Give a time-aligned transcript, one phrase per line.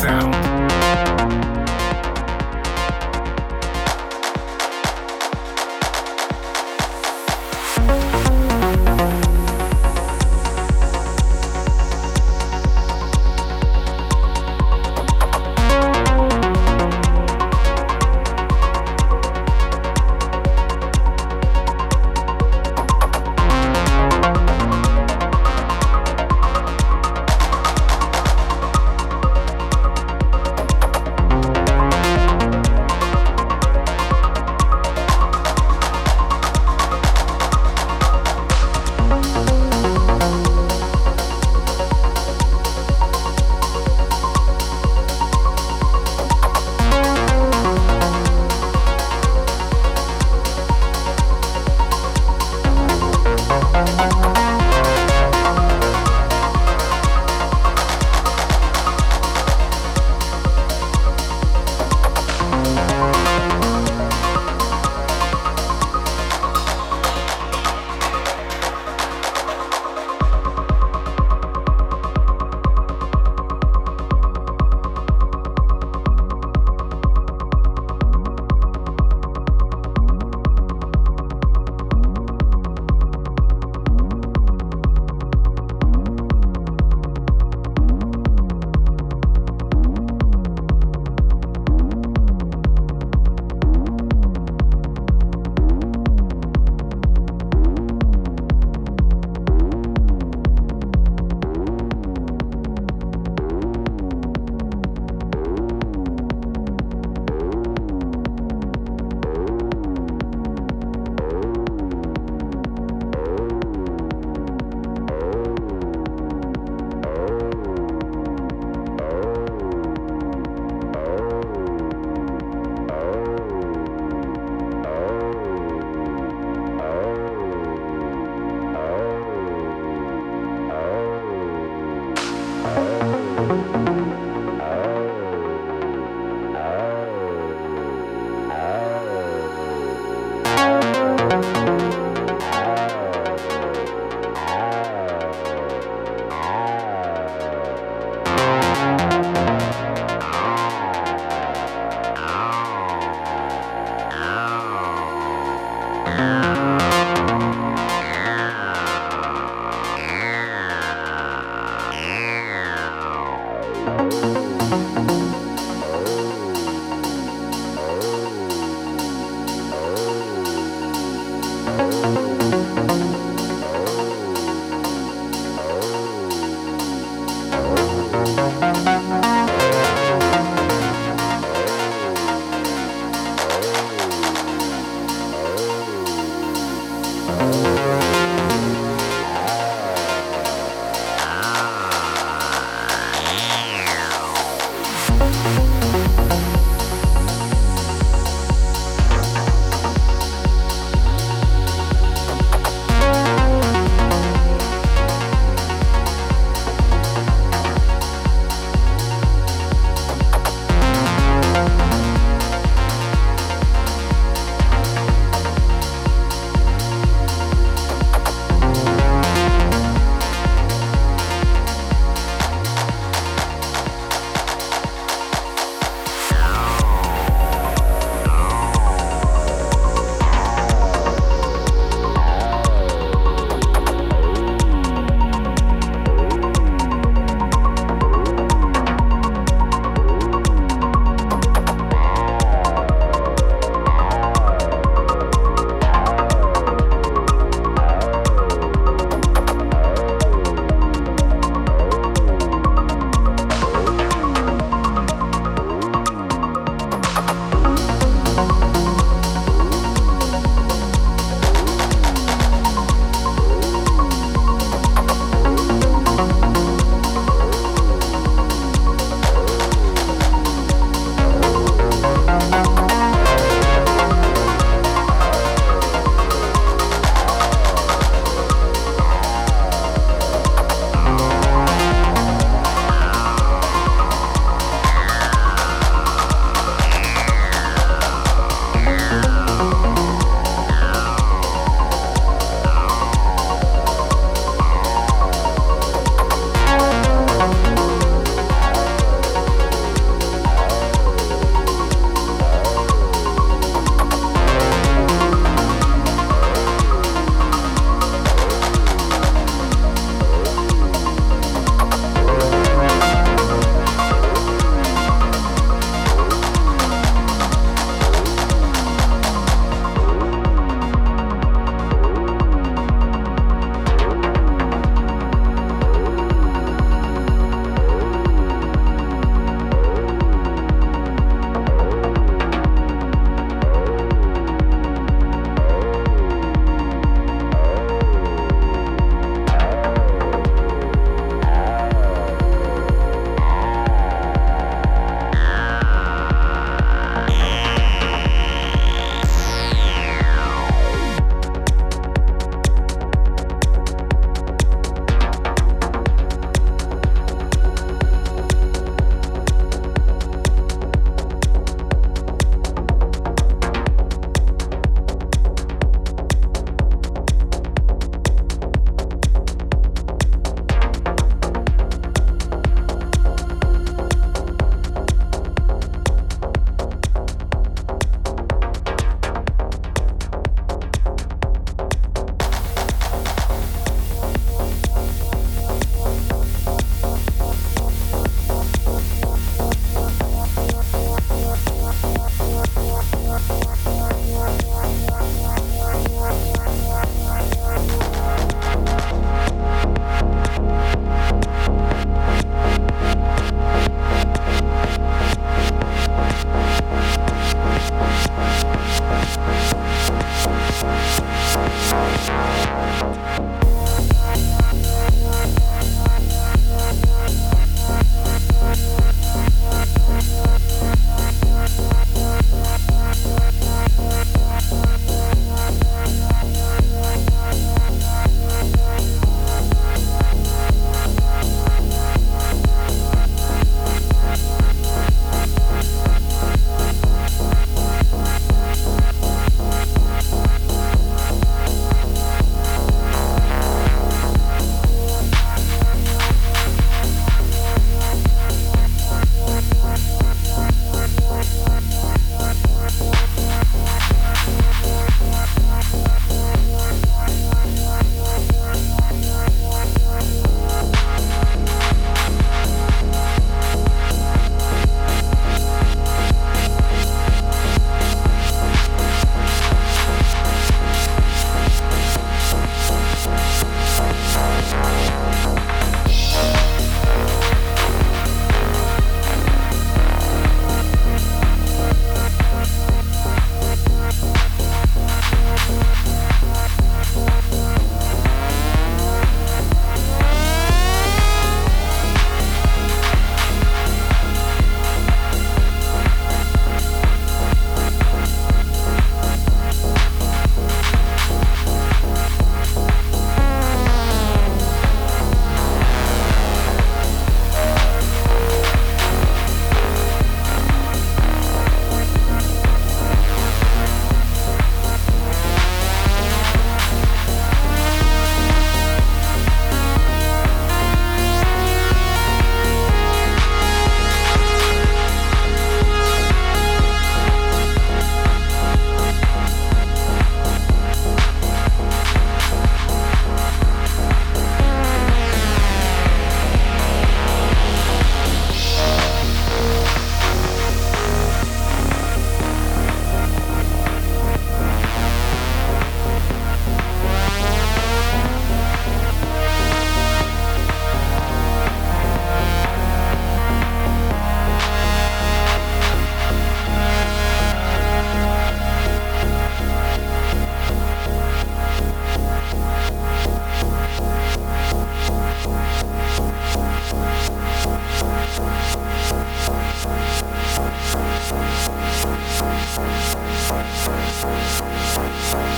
[0.00, 1.63] Sound.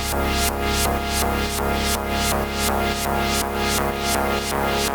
[0.09, 0.47] Thank
[4.81, 4.86] you.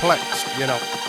[0.00, 0.99] Perplexed, you know.